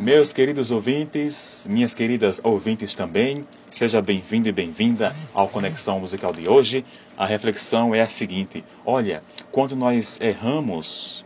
[0.00, 6.48] Meus queridos ouvintes, minhas queridas ouvintes também, seja bem-vindo e bem-vinda ao Conexão Musical de
[6.48, 6.86] hoje.
[7.18, 9.22] A reflexão é a seguinte: olha,
[9.52, 11.22] quando nós erramos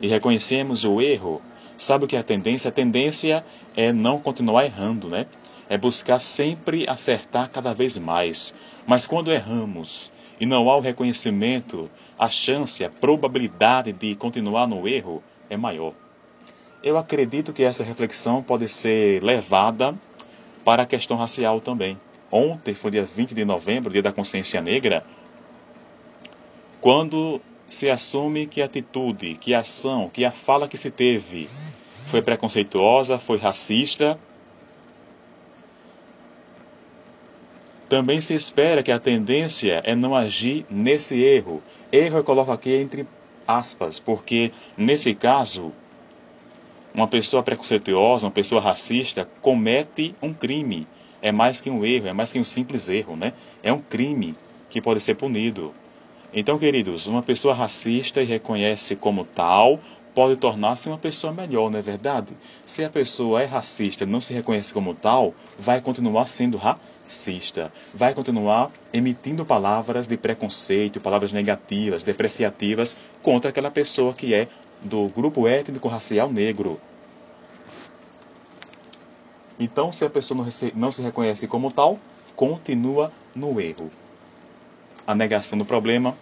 [0.00, 1.42] e reconhecemos o erro,
[1.76, 2.68] sabe o que é a tendência?
[2.68, 3.44] A tendência
[3.76, 5.26] é não continuar errando, né?
[5.68, 8.54] É buscar sempre acertar cada vez mais.
[8.86, 14.86] Mas quando erramos e não há o reconhecimento, a chance, a probabilidade de continuar no
[14.86, 15.20] erro
[15.50, 16.03] é maior.
[16.84, 19.94] Eu acredito que essa reflexão pode ser levada
[20.62, 21.98] para a questão racial também.
[22.30, 25.02] Ontem foi dia 20 de novembro, dia da consciência negra,
[26.82, 31.48] quando se assume que a atitude, que a ação, que a fala que se teve
[32.04, 34.18] foi preconceituosa, foi racista,
[37.88, 41.62] também se espera que a tendência é não agir nesse erro.
[41.90, 43.08] Erro eu coloco aqui entre
[43.48, 45.72] aspas, porque nesse caso
[46.94, 50.86] uma pessoa preconceituosa, uma pessoa racista, comete um crime.
[51.20, 53.32] É mais que um erro, é mais que um simples erro, né?
[53.62, 54.36] É um crime
[54.68, 55.74] que pode ser punido.
[56.32, 59.80] Então, queridos, uma pessoa racista e reconhece como tal
[60.14, 62.32] pode tornar-se uma pessoa melhor, não é verdade?
[62.64, 67.72] Se a pessoa é racista e não se reconhece como tal, vai continuar sendo racista.
[67.92, 74.46] Vai continuar emitindo palavras de preconceito, palavras negativas, depreciativas contra aquela pessoa que é
[74.84, 76.78] do grupo étnico-racial negro.
[79.58, 81.98] Então, se a pessoa não, se reconhece como tal,
[82.36, 83.90] continua no erro.
[85.06, 86.14] A negação do problema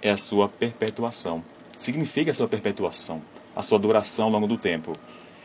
[0.00, 1.42] é a sua perpetuação.
[1.78, 3.22] Significa a sua perpetuação,
[3.54, 4.92] a sua duração ao longo do tempo.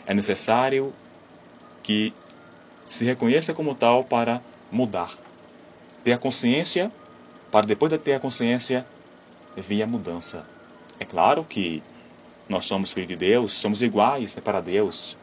[0.06, 0.94] É necessário
[1.82, 2.14] que
[2.88, 4.42] se reconheça como tal para
[4.72, 5.18] mudar.
[6.04, 6.92] Ter a consciência,
[7.52, 8.86] para depois de ter a consciência,
[9.56, 10.46] vir a mudança.
[11.00, 11.82] É claro que
[12.48, 15.18] nós somos filhos de Deus, somos iguais né, para Deus.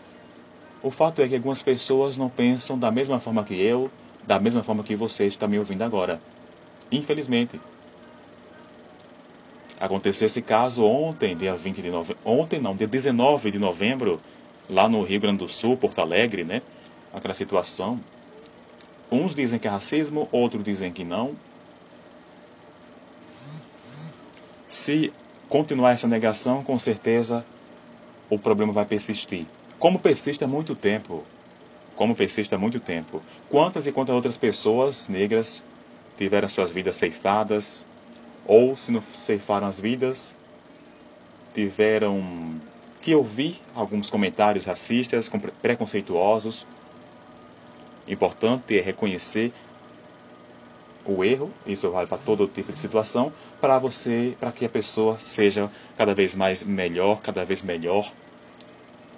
[0.83, 3.91] O fato é que algumas pessoas não pensam da mesma forma que eu,
[4.27, 6.21] da mesma forma que você está me ouvindo agora.
[6.91, 7.61] Infelizmente.
[9.78, 12.22] Aconteceu esse caso ontem, dia 20 de novembro.
[12.25, 14.21] Ontem não, dia 19 de novembro,
[14.69, 16.62] lá no Rio Grande do Sul, Porto Alegre, né?
[17.12, 17.99] Aquela situação.
[19.11, 21.34] Uns dizem que é racismo, outros dizem que não.
[24.69, 25.12] Se
[25.50, 27.44] continuar essa negação, com certeza
[28.31, 29.44] o problema vai persistir.
[29.78, 31.25] Como persiste há muito tempo.
[31.97, 33.21] Como persiste há muito tempo.
[33.50, 35.62] Quantas e quantas outras pessoas negras
[36.16, 37.84] tiveram suas vidas ceifadas,
[38.47, 40.37] ou se não ceifaram as vidas,
[41.53, 42.61] tiveram
[43.03, 45.28] que ouvir alguns comentários racistas,
[45.61, 46.67] preconceituosos.
[48.06, 49.53] Importante é reconhecer
[51.05, 55.19] o erro, isso vale para todo tipo de situação, para você, para que a pessoa
[55.25, 58.12] seja cada vez mais melhor, cada vez melhor,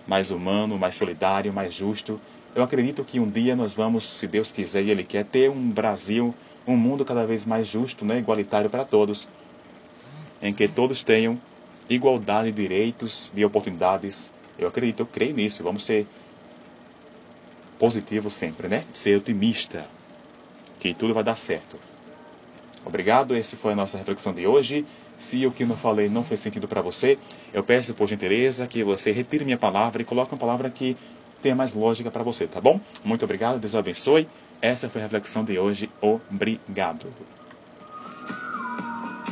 [0.07, 2.21] mais humano, mais solidário, mais justo.
[2.55, 5.71] Eu acredito que um dia nós vamos, se Deus quiser e Ele quer, ter um
[5.71, 6.35] Brasil,
[6.67, 9.29] um mundo cada vez mais justo, né, igualitário para todos,
[10.41, 11.39] em que todos tenham
[11.89, 14.33] igualdade de direitos, de oportunidades.
[14.59, 15.63] Eu acredito, eu creio nisso.
[15.63, 16.07] Vamos ser
[17.79, 18.85] positivos sempre, né?
[18.93, 19.89] Ser otimista
[20.83, 21.79] que tudo vai dar certo.
[22.85, 24.85] Obrigado, essa foi a nossa reflexão de hoje.
[25.17, 27.17] Se o que eu falei não fez sentido para você,
[27.55, 30.97] eu peço por gentileza que você retire minha palavra e coloque uma palavra que
[31.41, 32.81] tenha mais lógica para você, tá bom?
[33.05, 34.27] Muito obrigado, Deus abençoe.
[34.61, 35.89] Essa foi a reflexão de hoje.
[36.01, 37.07] Obrigado.